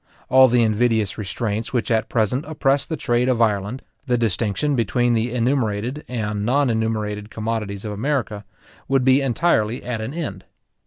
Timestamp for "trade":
2.97-3.29